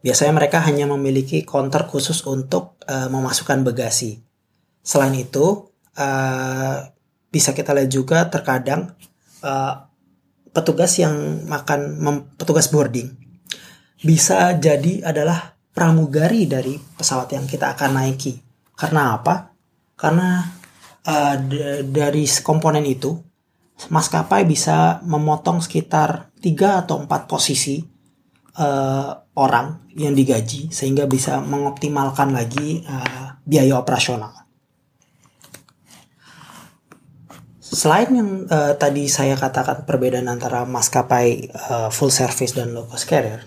Biasanya 0.02 0.34
mereka 0.34 0.62
hanya 0.62 0.86
memiliki 0.86 1.42
counter 1.42 1.86
khusus 1.86 2.22
untuk 2.26 2.78
uh, 2.86 3.10
memasukkan 3.10 3.66
bagasi. 3.66 4.22
Selain 4.82 5.14
itu, 5.14 5.68
uh, 5.98 6.76
bisa 7.28 7.52
kita 7.52 7.74
lihat 7.76 7.90
juga 7.90 8.18
terkadang 8.30 8.94
uh, 9.42 9.86
petugas 10.52 10.96
yang 10.98 11.44
makan 11.46 11.98
petugas 12.38 12.72
boarding 12.72 13.14
bisa 13.98 14.54
jadi 14.54 15.02
adalah 15.02 15.58
pramugari 15.74 16.46
dari 16.46 16.78
pesawat 16.78 17.34
yang 17.34 17.46
kita 17.46 17.74
akan 17.74 18.02
naiki. 18.02 18.38
Karena 18.78 19.18
apa? 19.18 19.54
Karena 19.98 20.42
uh, 21.02 21.36
dari 21.82 22.24
komponen 22.42 22.86
itu 22.86 23.18
maskapai 23.90 24.46
bisa 24.46 25.02
memotong 25.02 25.62
sekitar 25.62 26.30
3 26.38 26.82
atau 26.86 27.02
4 27.02 27.30
posisi 27.30 27.82
uh, 28.58 29.10
orang 29.38 29.90
yang 29.98 30.14
digaji 30.14 30.70
sehingga 30.70 31.10
bisa 31.10 31.42
mengoptimalkan 31.42 32.30
lagi 32.30 32.86
uh, 32.86 33.38
biaya 33.42 33.78
operasional. 33.78 34.37
Selain 37.68 38.08
yang 38.08 38.48
uh, 38.48 38.72
tadi 38.80 39.12
saya 39.12 39.36
katakan 39.36 39.84
perbedaan 39.84 40.24
antara 40.24 40.64
maskapai 40.64 41.52
uh, 41.52 41.88
full 41.92 42.08
service 42.08 42.56
dan 42.56 42.72
low 42.72 42.88
cost 42.88 43.04
carrier, 43.04 43.44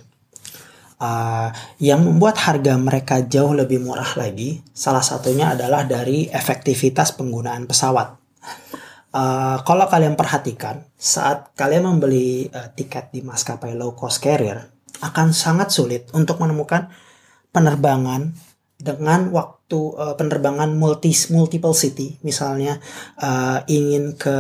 uh, 1.01 1.49
yang 1.81 2.05
membuat 2.05 2.37
harga 2.45 2.77
mereka 2.77 3.25
jauh 3.25 3.57
lebih 3.57 3.81
murah 3.81 4.13
lagi, 4.13 4.61
salah 4.77 5.01
satunya 5.01 5.57
adalah 5.57 5.89
dari 5.89 6.29
efektivitas 6.29 7.17
penggunaan 7.17 7.65
pesawat. 7.65 8.21
Uh, 9.11 9.57
kalau 9.65 9.89
kalian 9.89 10.13
perhatikan, 10.13 10.85
saat 10.95 11.51
kalian 11.57 11.89
membeli 11.89 12.45
uh, 12.53 12.69
tiket 12.77 13.09
di 13.09 13.25
maskapai 13.25 13.73
low 13.73 13.97
cost 13.97 14.21
carrier, 14.21 14.69
akan 15.01 15.33
sangat 15.33 15.73
sulit 15.73 16.13
untuk 16.13 16.37
menemukan 16.37 16.93
penerbangan 17.49 18.37
dengan 18.77 19.33
waktu 19.33 19.61
uh, 19.75 20.15
penerbangan 20.19 20.75
multi 20.75 21.13
multiple 21.31 21.71
city, 21.71 22.19
misalnya 22.25 22.81
uh, 23.21 23.63
ingin 23.69 24.17
ke 24.19 24.37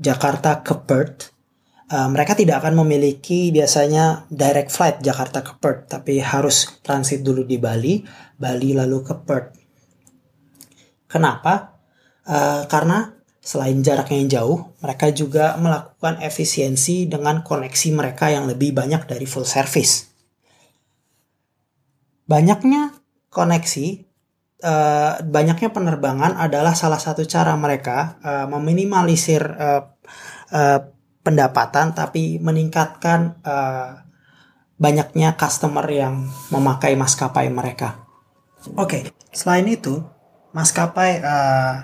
Jakarta 0.00 0.64
ke 0.66 0.74
Perth, 0.82 1.30
uh, 1.92 2.08
mereka 2.10 2.34
tidak 2.34 2.64
akan 2.64 2.82
memiliki 2.82 3.54
biasanya 3.54 4.26
direct 4.32 4.74
flight 4.74 4.98
Jakarta 5.04 5.44
ke 5.44 5.54
Perth, 5.60 5.92
tapi 5.92 6.18
harus 6.18 6.80
transit 6.82 7.22
dulu 7.22 7.46
di 7.46 7.56
Bali, 7.60 8.02
Bali 8.36 8.74
lalu 8.74 8.98
ke 9.04 9.14
Perth. 9.22 9.52
Kenapa? 11.08 11.78
Uh, 12.28 12.68
karena 12.68 13.18
Selain 13.48 13.80
jaraknya 13.80 14.20
yang 14.20 14.28
jauh, 14.28 14.58
mereka 14.84 15.08
juga 15.08 15.56
melakukan 15.56 16.20
efisiensi 16.20 17.08
dengan 17.08 17.40
koneksi 17.40 17.88
mereka 17.96 18.28
yang 18.28 18.44
lebih 18.44 18.76
banyak 18.76 19.08
dari 19.08 19.24
full 19.24 19.48
service. 19.48 20.04
Banyaknya 22.28 22.92
koneksi, 23.32 24.04
uh, 24.62 25.22
banyaknya 25.22 25.70
penerbangan 25.70 26.38
adalah 26.38 26.74
salah 26.74 26.98
satu 26.98 27.22
cara 27.26 27.54
mereka 27.54 28.18
uh, 28.22 28.46
meminimalisir 28.50 29.42
uh, 29.42 29.82
uh, 30.52 30.80
pendapatan, 31.22 31.92
tapi 31.92 32.40
meningkatkan 32.40 33.36
uh, 33.44 34.00
banyaknya 34.78 35.34
customer 35.34 35.84
yang 35.90 36.30
memakai 36.48 36.94
maskapai 36.94 37.50
mereka. 37.50 38.06
Oke, 38.74 38.78
okay. 38.78 39.02
selain 39.34 39.66
itu, 39.68 40.02
maskapai 40.54 41.20
uh, 41.20 41.74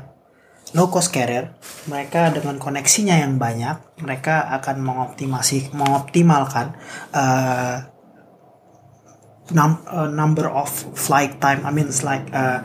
low 0.75 0.91
cost 0.91 1.15
carrier, 1.15 1.55
mereka 1.87 2.35
dengan 2.35 2.59
koneksinya 2.59 3.21
yang 3.21 3.39
banyak, 3.39 4.03
mereka 4.03 4.49
akan 4.59 4.83
mengoptimasi 4.83 5.71
mengoptimalkan 5.71 6.75
uh, 7.15 7.94
num, 9.53 9.83
uh, 9.85 10.09
number 10.09 10.49
of 10.49 10.71
flight 10.97 11.37
time. 11.43 11.67
I 11.67 11.71
mean, 11.75 11.91
it's 11.91 12.07
like 12.07 12.31
uh, 12.33 12.65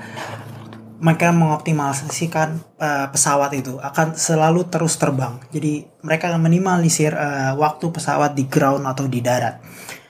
mereka 0.99 1.31
mengoptimalisasikan 1.31 2.79
uh, 2.79 3.07
pesawat 3.11 3.51
itu 3.55 3.79
akan 3.79 4.15
selalu 4.15 4.67
terus 4.67 4.99
terbang. 4.99 5.39
Jadi 5.51 5.87
mereka 6.03 6.31
akan 6.31 6.43
minimalisir 6.43 7.15
uh, 7.15 7.55
waktu 7.55 7.91
pesawat 7.91 8.35
di 8.35 8.47
ground 8.47 8.83
atau 8.87 9.07
di 9.07 9.19
darat. 9.23 9.63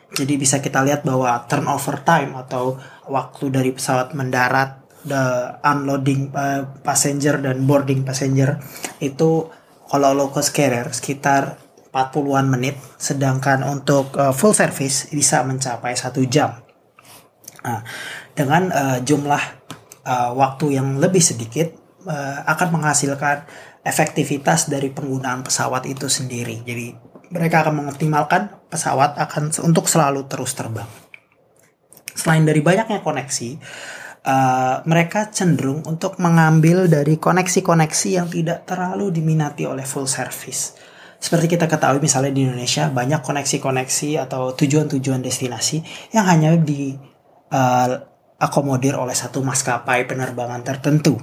Jadi 0.10 0.34
bisa 0.42 0.58
kita 0.58 0.82
lihat 0.82 1.06
bahwa 1.06 1.46
turnover 1.46 2.02
time 2.02 2.34
atau 2.34 2.82
waktu 3.06 3.54
dari 3.54 3.70
pesawat 3.70 4.18
mendarat 4.18 4.82
the 5.06 5.56
unloading 5.64 6.34
uh, 6.34 6.66
passenger 6.82 7.38
dan 7.40 7.64
boarding 7.64 8.04
passenger 8.04 8.60
itu 9.00 9.48
kalau 9.90 10.12
low 10.12 10.30
cost 10.34 10.52
carrier 10.52 10.90
sekitar 10.92 11.58
40-an 11.90 12.46
menit 12.50 12.78
sedangkan 13.02 13.66
untuk 13.66 14.14
uh, 14.18 14.34
full 14.36 14.54
service 14.54 15.10
bisa 15.10 15.42
mencapai 15.42 15.98
satu 15.98 16.22
jam 16.30 16.62
nah, 17.66 17.82
dengan 18.38 18.70
uh, 18.70 18.98
jumlah 19.02 19.44
uh, 20.06 20.32
waktu 20.38 20.78
yang 20.78 21.02
lebih 21.02 21.22
sedikit 21.22 21.74
uh, 22.06 22.46
akan 22.46 22.80
menghasilkan 22.80 23.46
efektivitas 23.84 24.68
dari 24.68 24.92
penggunaan 24.92 25.42
pesawat 25.42 25.88
itu 25.88 26.12
sendiri. 26.12 26.62
Jadi 26.64 26.94
mereka 27.32 27.66
akan 27.66 27.86
mengoptimalkan 27.86 28.68
pesawat 28.68 29.18
akan 29.18 29.54
untuk 29.66 29.86
selalu 29.90 30.26
terus 30.28 30.54
terbang. 30.54 30.88
Selain 32.14 32.44
dari 32.44 32.60
banyaknya 32.60 33.00
koneksi, 33.00 33.50
uh, 34.28 34.84
mereka 34.84 35.32
cenderung 35.32 35.86
untuk 35.88 36.20
mengambil 36.20 36.90
dari 36.92 37.16
koneksi-koneksi 37.16 38.10
yang 38.12 38.28
tidak 38.28 38.68
terlalu 38.68 39.14
diminati 39.14 39.64
oleh 39.64 39.88
full 39.88 40.10
service. 40.10 40.76
Seperti 41.20 41.52
kita 41.52 41.68
ketahui 41.68 42.00
misalnya 42.00 42.32
di 42.32 42.48
Indonesia 42.48 42.88
banyak 42.88 43.20
koneksi-koneksi 43.20 44.10
atau 44.24 44.56
tujuan-tujuan 44.56 45.20
destinasi 45.20 45.84
yang 46.16 46.24
hanya 46.24 46.56
di 46.56 46.96
uh, 47.52 47.92
akomodir 48.40 48.96
oleh 48.96 49.12
satu 49.12 49.44
maskapai 49.44 50.08
penerbangan 50.08 50.64
tertentu. 50.64 51.20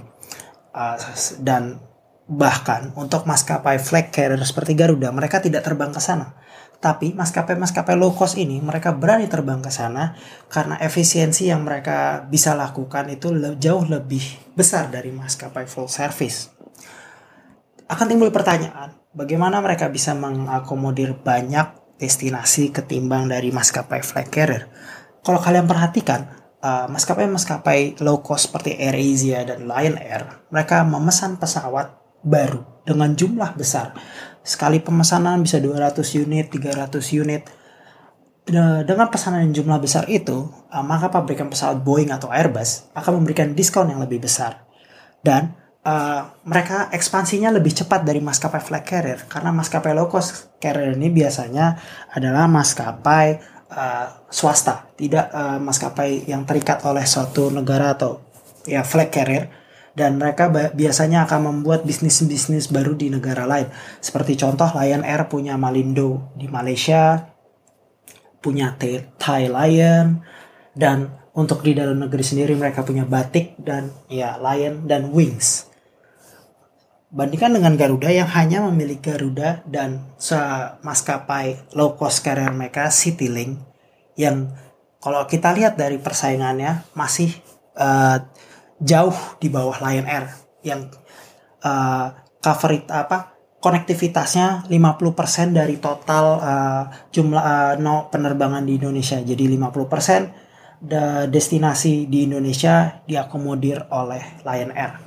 Uh, 0.77 1.01
dan 1.41 1.81
bahkan 2.29 2.91
untuk 2.99 3.25
maskapai 3.25 3.79
flag 3.79 4.13
carrier 4.13 4.43
seperti 4.43 4.77
Garuda 4.77 5.15
mereka 5.15 5.41
tidak 5.41 5.65
terbang 5.65 5.95
ke 5.95 6.03
sana. 6.03 6.37
Tapi 6.77 7.17
maskapai-maskapai 7.17 7.97
low 7.97 8.13
cost 8.13 8.37
ini 8.37 8.61
mereka 8.61 8.93
berani 8.93 9.33
terbang 9.33 9.65
ke 9.65 9.73
sana 9.73 10.13
karena 10.53 10.77
efisiensi 10.77 11.49
yang 11.49 11.65
mereka 11.65 12.29
bisa 12.29 12.53
lakukan 12.53 13.09
itu 13.09 13.33
jauh 13.57 13.89
lebih 13.89 14.21
besar 14.53 14.93
dari 14.93 15.09
maskapai 15.09 15.65
full 15.65 15.89
service. 15.89 16.53
Akan 17.89 18.11
timbul 18.11 18.29
pertanyaan, 18.29 18.93
bagaimana 19.17 19.65
mereka 19.65 19.89
bisa 19.89 20.13
mengakomodir 20.13 21.17
banyak 21.17 21.97
destinasi 21.97 22.71
ketimbang 22.71 23.33
dari 23.33 23.49
maskapai 23.49 24.05
flag 24.05 24.29
carrier? 24.29 24.69
Kalau 25.25 25.41
kalian 25.41 25.65
perhatikan, 25.67 26.29
uh, 26.61 26.87
maskapai-maskapai 26.93 27.99
low 28.05 28.21
cost 28.21 28.53
seperti 28.53 28.77
AirAsia 28.77 29.43
dan 29.49 29.65
Lion 29.67 29.97
Air, 29.99 30.47
mereka 30.53 30.85
memesan 30.85 31.41
pesawat 31.41 31.97
baru 32.23 32.63
dengan 32.85 33.17
jumlah 33.17 33.57
besar. 33.59 33.97
Sekali 34.47 34.79
pemesanan 34.79 35.43
bisa 35.43 35.59
200 35.59 36.07
unit, 36.23 36.53
300 36.53 37.03
unit. 37.17 37.43
Dengan 38.47 39.11
pesanan 39.11 39.43
yang 39.43 39.59
jumlah 39.59 39.83
besar 39.83 40.07
itu, 40.07 40.47
uh, 40.71 40.85
maka 40.87 41.11
pabrikan 41.11 41.51
pesawat 41.51 41.83
Boeing 41.83 42.15
atau 42.15 42.31
Airbus 42.31 42.95
akan 42.95 43.19
memberikan 43.19 43.59
diskon 43.59 43.91
yang 43.91 43.99
lebih 43.99 44.23
besar. 44.23 44.63
Dan 45.19 45.66
uh, 45.87 46.21
mereka 46.43 46.91
ekspansinya 46.91 47.55
lebih 47.55 47.71
cepat 47.71 48.03
dari 48.03 48.19
maskapai 48.19 48.59
flag 48.59 48.83
carrier 48.83 49.23
karena 49.31 49.55
maskapai 49.55 49.95
low 49.95 50.11
cost 50.11 50.51
carrier 50.59 50.99
ini 50.99 51.09
biasanya 51.15 51.79
adalah 52.11 52.51
maskapai 52.51 53.39
uh, 53.71 54.27
swasta, 54.27 54.91
tidak 54.99 55.31
uh, 55.31 55.63
maskapai 55.63 56.27
yang 56.27 56.43
terikat 56.43 56.83
oleh 56.83 57.07
suatu 57.07 57.55
negara 57.55 57.95
atau 57.95 58.19
ya 58.67 58.83
flag 58.83 59.15
carrier 59.15 59.47
dan 59.97 60.21
mereka 60.21 60.53
biasanya 60.77 61.25
akan 61.25 61.41
membuat 61.49 61.89
bisnis-bisnis 61.89 62.69
baru 62.69 62.93
di 62.93 63.09
negara 63.09 63.49
lain. 63.49 63.73
Seperti 64.05 64.37
contoh 64.37 64.69
Lion 64.77 65.01
Air 65.01 65.25
punya 65.25 65.57
Malindo 65.57 66.37
di 66.37 66.53
Malaysia, 66.53 67.33
punya 68.45 68.77
Thai 69.17 69.49
Lion 69.49 70.21
dan 70.77 71.17
untuk 71.33 71.65
di 71.65 71.73
dalam 71.73 71.97
negeri 71.97 72.21
sendiri 72.21 72.53
mereka 72.61 72.85
punya 72.85 73.09
Batik 73.09 73.57
dan 73.57 73.89
ya 74.13 74.37
Lion 74.37 74.85
dan 74.85 75.09
Wings. 75.17 75.76
Bandingkan 77.07 77.55
dengan 77.55 77.79
Garuda 77.79 78.11
yang 78.11 78.27
hanya 78.35 78.67
memiliki 78.67 79.15
Garuda 79.15 79.63
dan 79.63 80.03
maskapai 80.83 81.71
low 81.79 81.95
cost 81.95 82.27
carrier 82.27 82.51
mereka 82.51 82.91
Citylink 82.91 83.63
yang 84.19 84.51
kalau 84.99 85.23
kita 85.31 85.55
lihat 85.55 85.79
dari 85.79 86.03
persaingannya 86.03 86.83
masih 86.99 87.31
uh, 87.79 88.27
jauh 88.83 89.15
di 89.39 89.47
bawah 89.47 89.79
Lion 89.87 90.11
Air 90.11 90.35
yang 90.67 90.91
uh, 91.63 92.11
cover 92.43 92.75
it, 92.75 92.91
apa 92.91 93.39
konektivitasnya 93.63 94.67
50% 94.67 95.55
dari 95.55 95.79
total 95.79 96.27
uh, 96.43 96.85
jumlah 97.15 97.39
uh, 97.39 97.75
no 97.79 98.11
penerbangan 98.11 98.67
di 98.67 98.83
Indonesia. 98.83 99.23
Jadi 99.23 99.47
50% 99.47 100.43
destinasi 101.31 102.11
di 102.11 102.27
Indonesia 102.27 103.01
diakomodir 103.07 103.87
oleh 103.95 104.43
Lion 104.43 104.75
Air 104.75 105.06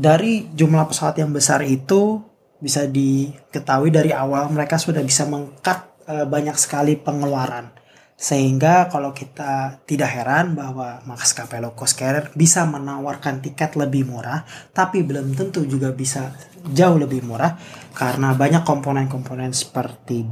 dari 0.00 0.48
jumlah 0.56 0.88
pesawat 0.88 1.20
yang 1.20 1.28
besar 1.28 1.60
itu 1.60 2.24
bisa 2.56 2.88
diketahui 2.88 3.92
dari 3.92 4.16
awal 4.16 4.48
mereka 4.48 4.80
sudah 4.80 5.04
bisa 5.04 5.28
mengkat 5.28 5.92
e, 6.08 6.24
banyak 6.24 6.56
sekali 6.56 6.96
pengeluaran. 6.96 7.68
Sehingga 8.16 8.88
kalau 8.92 9.12
kita 9.16 9.80
tidak 9.84 10.12
heran 10.12 10.52
bahwa 10.56 11.04
maskapai 11.04 11.60
low 11.60 11.76
cost 11.76 12.00
carrier 12.00 12.32
bisa 12.32 12.64
menawarkan 12.68 13.40
tiket 13.44 13.76
lebih 13.80 14.08
murah 14.08 14.44
tapi 14.72 15.04
belum 15.04 15.36
tentu 15.36 15.64
juga 15.64 15.92
bisa 15.92 16.32
jauh 16.68 17.00
lebih 17.00 17.24
murah 17.24 17.56
karena 17.96 18.36
banyak 18.36 18.60
komponen-komponen 18.64 19.52
seperti 19.56 20.24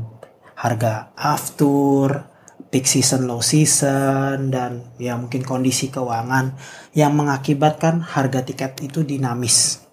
harga 0.60 1.16
aftur, 1.16 2.28
peak 2.68 2.84
season, 2.84 3.24
low 3.24 3.40
season, 3.40 4.52
dan 4.52 4.92
ya 5.00 5.16
mungkin 5.16 5.44
kondisi 5.44 5.88
keuangan 5.88 6.56
yang 6.92 7.16
mengakibatkan 7.16 8.04
harga 8.04 8.44
tiket 8.44 8.76
itu 8.84 9.04
dinamis. 9.04 9.84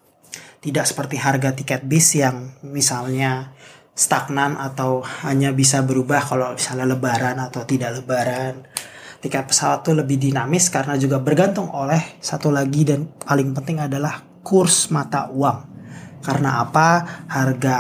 Tidak 0.60 0.84
seperti 0.84 1.16
harga 1.22 1.54
tiket 1.54 1.86
bis 1.86 2.18
yang 2.20 2.58
misalnya 2.66 3.54
stagnan 3.96 4.60
atau 4.60 5.06
hanya 5.24 5.56
bisa 5.56 5.86
berubah 5.86 6.20
kalau 6.26 6.58
misalnya 6.58 6.90
lebaran 6.90 7.38
atau 7.40 7.64
tidak 7.64 8.02
lebaran. 8.02 8.68
Tiket 9.24 9.46
pesawat 9.50 9.88
itu 9.88 9.92
lebih 9.96 10.18
dinamis 10.20 10.70
karena 10.70 11.00
juga 11.00 11.18
bergantung 11.24 11.72
oleh 11.72 12.20
satu 12.20 12.52
lagi 12.52 12.86
dan 12.86 13.08
paling 13.18 13.56
penting 13.56 13.82
adalah 13.82 14.22
kurs 14.44 14.94
mata 14.94 15.32
uang 15.34 15.75
karena 16.26 16.66
apa? 16.66 17.06
Harga 17.30 17.78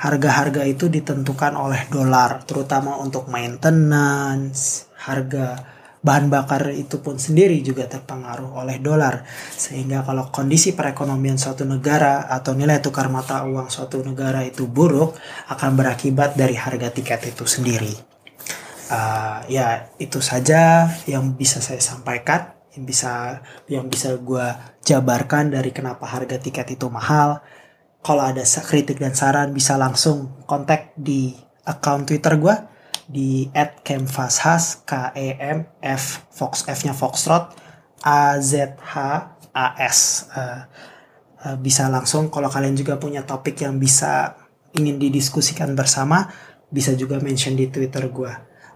harga-harga 0.00 0.64
itu 0.64 0.88
ditentukan 0.88 1.52
oleh 1.52 1.84
dolar, 1.92 2.40
terutama 2.48 2.96
untuk 2.96 3.28
maintenance, 3.28 4.88
harga 5.04 5.60
bahan 6.04 6.28
bakar 6.28 6.68
itu 6.76 7.00
pun 7.00 7.16
sendiri 7.16 7.64
juga 7.64 7.88
terpengaruh 7.88 8.60
oleh 8.60 8.76
dolar. 8.80 9.24
Sehingga 9.52 10.04
kalau 10.04 10.28
kondisi 10.28 10.76
perekonomian 10.76 11.40
suatu 11.40 11.64
negara 11.64 12.28
atau 12.28 12.52
nilai 12.52 12.80
tukar 12.84 13.08
mata 13.08 13.44
uang 13.44 13.72
suatu 13.72 14.04
negara 14.04 14.44
itu 14.44 14.68
buruk, 14.68 15.16
akan 15.48 15.70
berakibat 15.76 16.36
dari 16.36 16.56
harga 16.56 16.92
tiket 16.92 17.36
itu 17.36 17.44
sendiri. 17.48 17.92
Uh, 18.84 19.40
ya 19.48 19.88
itu 19.96 20.20
saja 20.20 20.92
yang 21.08 21.32
bisa 21.40 21.64
saya 21.64 21.80
sampaikan 21.80 22.52
yang 22.76 22.84
bisa 22.84 23.12
yang 23.70 23.86
bisa 23.88 24.18
gue 24.18 24.44
jabarkan 24.84 25.54
dari 25.54 25.72
kenapa 25.72 26.04
harga 26.04 26.36
tiket 26.36 26.76
itu 26.76 26.90
mahal 26.92 27.40
kalau 28.04 28.20
ada 28.20 28.44
kritik 28.44 29.00
dan 29.00 29.16
saran 29.16 29.56
bisa 29.56 29.80
langsung 29.80 30.36
kontak 30.44 30.92
di 30.92 31.32
account 31.64 32.04
Twitter 32.04 32.36
gue 32.36 32.56
di 33.08 33.48
@kemfashas 33.80 34.84
k 34.84 35.12
e 35.16 35.40
m 35.40 35.64
f 35.80 36.28
fox 36.28 36.68
f 36.68 36.84
nya 36.84 36.92
foxtrot 36.92 37.56
a 38.04 38.36
z 38.40 38.76
h 38.76 38.94
a 39.56 39.66
s 39.80 40.28
uh, 40.36 40.68
uh, 41.48 41.56
bisa 41.56 41.88
langsung 41.88 42.28
kalau 42.28 42.52
kalian 42.52 42.76
juga 42.76 43.00
punya 43.00 43.24
topik 43.24 43.64
yang 43.64 43.80
bisa 43.80 44.36
ingin 44.76 45.00
didiskusikan 45.00 45.72
bersama 45.72 46.28
bisa 46.68 46.92
juga 46.98 47.22
mention 47.22 47.54
di 47.54 47.70
Twitter 47.70 48.10
gue. 48.10 48.32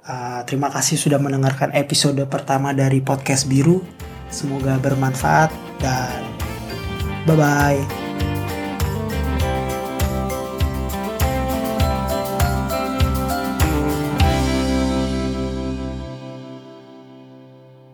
Uh, 0.08 0.40
terima 0.48 0.72
kasih 0.72 0.96
sudah 0.96 1.20
mendengarkan 1.20 1.74
episode 1.76 2.22
pertama 2.30 2.72
dari 2.72 3.04
podcast 3.04 3.44
biru. 3.44 3.84
Semoga 4.32 4.80
bermanfaat 4.80 5.52
dan 5.82 6.20
bye 7.28 7.36
bye. 7.36 8.07